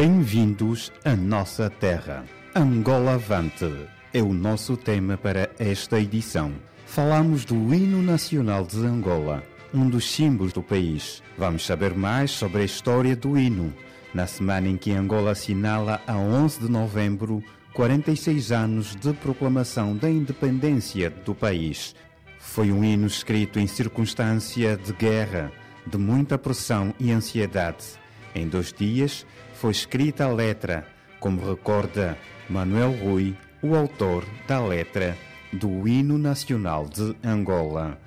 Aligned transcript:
Bem-vindos 0.00 0.90
à 1.04 1.14
nossa 1.14 1.68
terra. 1.68 2.24
Angola 2.54 3.16
Avante 3.16 3.70
é 4.14 4.22
o 4.22 4.32
nosso 4.32 4.74
tema 4.74 5.18
para 5.18 5.50
esta 5.58 6.00
edição. 6.00 6.54
Falamos 6.86 7.44
do 7.44 7.54
hino 7.74 8.00
nacional 8.00 8.64
de 8.64 8.78
Angola, 8.78 9.42
um 9.74 9.90
dos 9.90 10.10
símbolos 10.10 10.54
do 10.54 10.62
país. 10.62 11.22
Vamos 11.36 11.66
saber 11.66 11.92
mais 11.92 12.30
sobre 12.30 12.62
a 12.62 12.64
história 12.64 13.14
do 13.14 13.36
hino. 13.36 13.74
Na 14.14 14.26
semana 14.26 14.68
em 14.68 14.78
que 14.78 14.90
Angola 14.90 15.32
assinala 15.32 16.00
a 16.06 16.16
11 16.16 16.60
de 16.60 16.70
novembro 16.70 17.44
46 17.74 18.52
anos 18.52 18.96
de 18.96 19.12
proclamação 19.12 19.94
da 19.94 20.08
independência 20.08 21.10
do 21.10 21.34
país. 21.34 21.94
Foi 22.38 22.72
um 22.72 22.82
hino 22.82 23.06
escrito 23.06 23.58
em 23.58 23.66
circunstância 23.66 24.78
de 24.78 24.94
guerra, 24.94 25.52
de 25.86 25.98
muita 25.98 26.38
pressão 26.38 26.94
e 26.98 27.12
ansiedade. 27.12 28.00
Em 28.34 28.48
dois 28.48 28.72
dias 28.72 29.26
foi 29.54 29.72
escrita 29.72 30.24
a 30.24 30.32
letra, 30.32 30.86
como 31.18 31.44
recorda 31.44 32.16
Manuel 32.48 32.92
Rui, 32.92 33.36
o 33.62 33.74
autor 33.74 34.24
da 34.46 34.64
letra 34.64 35.16
do 35.52 35.86
Hino 35.86 36.16
Nacional 36.16 36.86
de 36.86 37.16
Angola. 37.24 37.98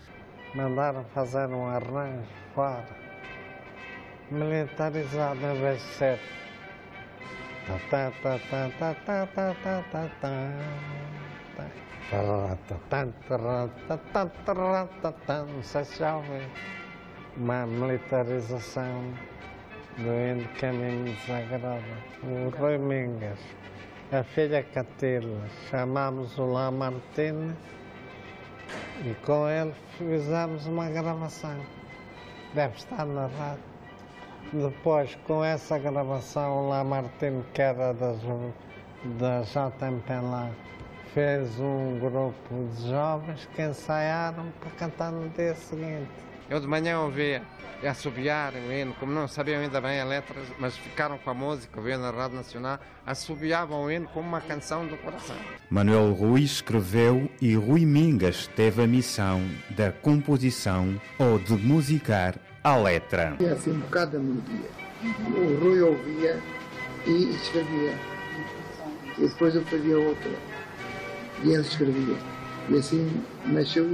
Mandaram 0.56 1.04
fazer 1.14 1.48
um 1.48 1.68
arranjo 1.68 2.24
fora, 2.56 2.88
militarizado 4.32 5.40
em 5.40 5.62
vez 5.62 5.82
de 5.82 5.88
ser. 5.90 6.20
Não 15.48 15.64
sei 15.64 15.86
se 15.86 16.00
já 16.00 16.18
ouvi. 16.18 16.48
Uma 17.36 17.66
militarização 17.66 19.14
do 19.98 20.10
hino 20.10 20.48
que 20.56 20.66
a 20.66 20.74
mim 20.74 21.04
me 21.04 21.14
desagrada. 21.14 21.82
O 22.24 22.50
Rui 22.58 22.78
Mingas, 22.78 23.40
a 24.12 24.24
filha 24.24 24.64
Catila, 24.64 25.42
chamámos 25.70 26.38
o 26.38 26.46
Lamartine 26.46 27.56
e 29.06 29.14
com 29.26 29.48
ele 29.48 29.74
fizemos 29.98 30.66
uma 30.66 30.90
gravação. 30.90 31.60
Deve 32.54 32.76
estar 32.76 33.06
na 33.06 33.28
rádio. 33.28 33.64
Depois, 34.52 35.16
com 35.28 35.44
essa 35.44 35.78
gravação, 35.78 36.66
o 36.66 36.70
Lamartine, 36.70 37.44
que 37.54 37.62
era 37.62 37.94
das, 37.94 38.20
da 39.20 39.42
JMP 39.42 40.14
lá, 40.22 40.50
fez 41.14 41.60
um 41.60 42.00
grupo 42.00 42.34
de 42.76 42.90
jovens 42.90 43.48
que 43.56 43.62
ensaiaram 43.62 44.52
para 44.60 44.72
cantar 44.72 45.12
no 45.12 45.30
dia 45.30 45.56
seguinte. 45.56 46.10
Eu 46.50 46.60
de 46.60 46.68
manhã 46.68 47.00
ouvia 47.00 47.42
assobiar 47.88 48.54
o 48.54 48.72
hino, 48.72 48.94
como 49.00 49.12
não 49.12 49.28
sabiam 49.28 49.62
ainda 49.62 49.82
bem 49.82 50.00
a 50.00 50.06
letra, 50.06 50.36
mas 50.60 50.78
ficaram 50.78 51.18
com 51.18 51.30
a 51.30 51.34
música, 51.34 51.80
ouviam 51.80 52.00
na 52.00 52.12
Rádio 52.12 52.38
Nacional, 52.38 52.80
assobiavam 53.06 53.84
o 53.84 53.92
hino 53.92 54.08
como 54.08 54.28
uma 54.28 54.42
canção 54.42 54.86
do 54.88 54.98
coração. 54.98 55.36
Manuel 55.70 56.14
Rui 56.14 56.42
escreveu 56.42 57.30
e 57.42 57.56
Rui 57.56 57.86
Mingas 57.86 58.48
teve 58.48 58.84
a 58.84 58.88
missão 58.88 59.42
da 59.72 59.92
composição 59.92 61.00
ou 61.18 61.38
de 61.40 61.54
musicar 61.54 62.36
a 62.64 62.78
letra. 62.78 63.36
E 63.40 63.46
assim 63.46 63.72
um 63.72 63.80
bocado 63.80 64.12
da 64.12 64.20
melodia. 64.20 64.70
O 65.04 65.60
Rui 65.64 65.82
ouvia 65.82 66.40
e 67.06 67.36
escrevia. 67.36 67.94
E 69.18 69.28
depois 69.28 69.56
eu 69.56 69.64
fazia 69.66 70.00
outra. 70.00 70.32
E 71.44 71.52
ele 71.52 71.62
escrevia. 71.62 72.33
E 72.70 72.78
assim 72.78 73.24
nasceu. 73.46 73.86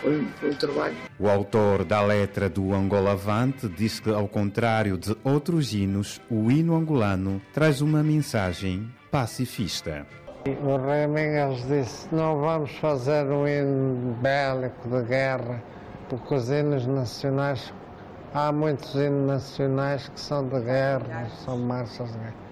Foi, 0.00 0.26
foi 0.40 0.50
um 0.50 0.54
trabalho. 0.54 0.94
O 1.18 1.28
autor 1.28 1.84
da 1.84 2.00
letra 2.00 2.48
do 2.48 2.72
Angola 2.72 3.12
Avante 3.12 3.68
diz 3.68 4.00
que, 4.00 4.10
ao 4.10 4.26
contrário 4.26 4.96
de 4.96 5.14
outros 5.22 5.74
hinos, 5.74 6.20
o 6.30 6.50
hino 6.50 6.74
angolano 6.74 7.42
traz 7.52 7.80
uma 7.82 8.02
mensagem 8.02 8.88
pacifista. 9.10 10.06
O 10.46 10.76
Rei 10.76 11.06
Mingas 11.06 11.66
disse: 11.68 12.08
não 12.14 12.40
vamos 12.40 12.70
fazer 12.76 13.24
um 13.26 13.46
hino 13.46 14.14
bélico 14.20 14.88
de 14.88 15.02
guerra, 15.02 15.62
porque 16.08 16.34
os 16.34 16.50
hinos 16.50 16.86
nacionais, 16.86 17.72
há 18.32 18.52
muitos 18.52 18.94
hinos 18.94 19.26
nacionais 19.26 20.08
que 20.08 20.20
são 20.20 20.46
de 20.48 20.60
guerra, 20.60 21.28
são 21.44 21.58
marchas 21.58 22.10
de 22.12 22.18
guerra. 22.18 22.43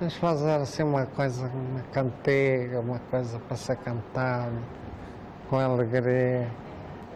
Vamos 0.00 0.14
fazer 0.14 0.52
assim 0.52 0.84
uma 0.84 1.06
coisa, 1.06 1.48
uma 1.48 1.82
cantiga, 1.92 2.78
uma 2.78 3.00
coisa 3.10 3.36
para 3.40 3.56
ser 3.56 3.74
cantada 3.78 4.52
com 5.50 5.58
alegria 5.58 6.48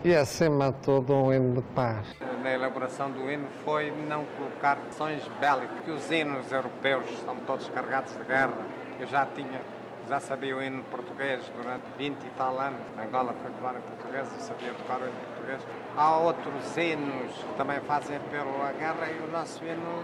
e, 0.03 0.13
acima 0.13 0.73
de 0.73 0.79
tudo, 0.79 1.15
um 1.15 1.33
hino 1.33 1.55
de 1.55 1.63
paz. 1.77 2.13
Na 2.43 2.51
elaboração 2.51 3.09
do 3.13 3.31
hino 3.31 3.47
foi 3.65 3.93
não 4.09 4.25
colocar 4.37 4.79
ações 4.89 5.23
bélicas, 5.39 5.79
que 5.85 5.93
os 5.93 6.11
hinos 6.11 6.51
europeus 6.51 7.05
são 7.25 7.37
todos 7.47 7.69
carregados 7.69 8.17
de 8.17 8.25
guerra. 8.25 8.59
Eu 8.99 9.07
já 9.07 9.27
tinha, 9.27 9.61
já 10.09 10.19
sabia 10.19 10.57
o 10.57 10.61
hino 10.61 10.83
português 10.91 11.41
durante 11.57 11.85
20 11.97 12.21
e 12.21 12.31
tal 12.31 12.59
anos. 12.59 12.81
Na 12.97 13.05
Angola 13.05 13.33
foi 13.41 13.53
claro 13.61 13.79
em 13.79 13.83
português, 13.83 14.29
eu 14.35 14.41
sabia 14.41 14.75
tocar 14.75 15.01
o 15.01 15.05
hino 15.05 15.15
português. 15.37 15.63
Há 15.97 16.19
outros 16.19 16.77
hinos 16.77 17.33
que 17.33 17.55
também 17.57 17.79
fazem 17.83 18.17
apelo 18.17 18.61
à 18.61 18.73
guerra 18.73 19.09
e 19.09 19.23
o 19.23 19.31
nosso 19.31 19.65
hino 19.65 20.03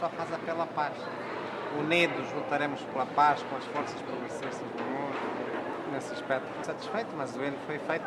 só 0.00 0.08
faz 0.08 0.32
apelo 0.32 0.62
à 0.62 0.66
paz. 0.66 0.94
Unidos 1.78 2.32
lutaremos 2.34 2.80
pela 2.92 3.06
paz 3.06 3.42
com 3.42 3.56
as 3.56 3.64
forças 3.66 4.00
progressistas 4.02 4.70
do 4.76 4.82
mundo 4.82 5.16
nesse 5.92 6.12
aspecto 6.12 6.46
satisfeito, 6.64 7.08
mas 7.16 7.34
o 7.36 7.44
hino 7.44 7.56
foi 7.66 7.78
feito 7.78 8.04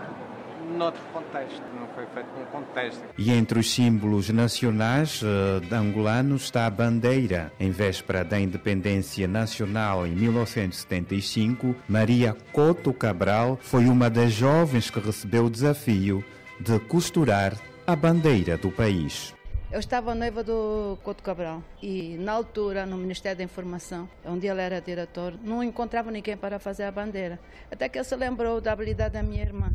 noutro 0.78 1.02
contexto, 1.14 1.62
não 1.80 1.88
foi 1.88 2.06
feito 2.08 2.28
num 2.38 2.46
contexto. 2.46 3.02
E 3.18 3.32
entre 3.32 3.60
os 3.60 3.72
símbolos 3.72 4.30
nacionais 4.30 5.22
uh, 5.22 5.76
angolanos 5.76 6.44
está 6.44 6.66
a 6.66 6.70
bandeira. 6.70 7.52
Em 7.60 7.72
véspera 7.72 8.24
da 8.24 8.40
independência 8.40 9.28
nacional 9.28 10.06
em 10.06 10.12
1975, 10.12 11.76
Maria 11.88 12.36
Couto 12.52 12.94
Cabral 12.94 13.58
foi 13.62 13.86
uma 13.86 14.10
das 14.10 14.32
jovens 14.32 14.90
que 14.90 15.00
recebeu 15.00 15.46
o 15.46 15.50
desafio 15.50 16.24
de 16.60 16.78
costurar 16.80 17.54
a 17.88 17.96
bandeira 17.96 18.58
do 18.58 18.70
país. 18.70 19.34
Eu 19.72 19.80
estava 19.80 20.16
noiva 20.16 20.44
do 20.44 20.98
Couto 21.04 21.22
Cabral 21.22 21.62
e, 21.80 22.18
na 22.18 22.32
altura, 22.32 22.88
no 22.88 22.98
Ministério 22.98 23.38
da 23.38 23.44
Informação, 23.44 24.10
onde 24.26 24.48
ele 24.48 24.60
era 24.60 24.82
diretor, 24.82 25.36
não 25.44 25.64
encontrava 25.64 26.10
ninguém 26.10 26.36
para 26.36 26.58
fazer 26.58 26.86
a 26.86 26.92
bandeira. 26.92 27.40
Até 27.72 27.88
que 27.88 28.00
ele 28.00 28.04
se 28.04 28.16
lembrou 28.16 28.60
da 28.60 28.72
habilidade 28.72 29.14
da 29.14 29.22
minha 29.22 29.44
irmã. 29.44 29.72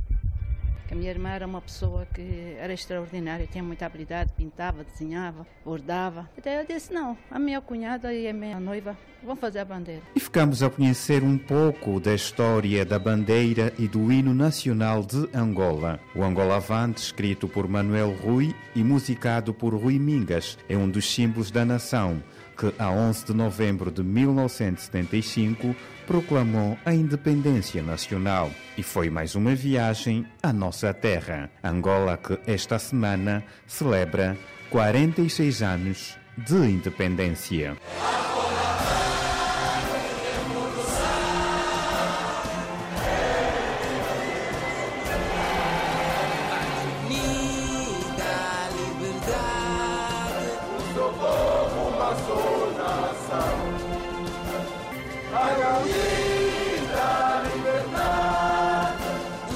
A 0.94 0.96
minha 0.96 1.10
irmã 1.10 1.30
era 1.30 1.44
uma 1.44 1.60
pessoa 1.60 2.06
que 2.14 2.54
era 2.56 2.72
extraordinária, 2.72 3.48
tinha 3.50 3.64
muita 3.64 3.84
habilidade, 3.84 4.32
pintava, 4.36 4.84
desenhava, 4.84 5.44
bordava. 5.64 6.30
Até 6.38 6.54
ele 6.54 6.72
disse: 6.72 6.92
Não, 6.92 7.18
a 7.28 7.36
minha 7.36 7.60
cunhada 7.60 8.14
e 8.14 8.28
a 8.28 8.32
minha 8.32 8.60
noiva 8.60 8.96
vão 9.20 9.34
fazer 9.34 9.58
a 9.58 9.64
bandeira. 9.64 10.02
E 10.14 10.20
ficamos 10.20 10.62
a 10.62 10.70
conhecer 10.70 11.24
um 11.24 11.36
pouco 11.36 11.98
da 11.98 12.14
história 12.14 12.84
da 12.84 12.96
bandeira 12.96 13.72
e 13.76 13.88
do 13.88 14.12
hino 14.12 14.32
nacional 14.32 15.02
de 15.02 15.28
Angola. 15.34 15.98
O 16.14 16.22
Angola 16.22 16.58
Avante, 16.58 17.02
escrito 17.02 17.48
por 17.48 17.66
Manuel 17.66 18.12
Rui 18.12 18.54
e 18.72 18.84
musicado 18.84 19.52
por 19.52 19.74
Rui 19.74 19.98
Mingas, 19.98 20.56
é 20.68 20.76
um 20.76 20.88
dos 20.88 21.12
símbolos 21.12 21.50
da 21.50 21.64
nação 21.64 22.22
que, 22.56 22.72
a 22.78 22.90
11 22.90 23.26
de 23.26 23.34
novembro 23.34 23.90
de 23.90 24.02
1975, 24.02 25.74
proclamou 26.06 26.78
a 26.84 26.94
independência 26.94 27.82
nacional. 27.82 28.50
E 28.76 28.82
foi 28.82 29.10
mais 29.10 29.34
uma 29.34 29.54
viagem 29.54 30.26
à 30.42 30.52
nossa 30.52 30.92
terra, 30.92 31.50
Angola, 31.62 32.16
que 32.16 32.38
esta 32.46 32.78
semana 32.78 33.44
celebra 33.66 34.36
46 34.70 35.62
anos 35.62 36.16
de 36.36 36.56
independência. 36.56 37.76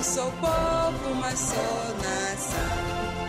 Sou 0.02 0.30
povo, 0.40 1.14
mas 1.20 1.38
sou 1.38 1.96
nação. 2.02 3.27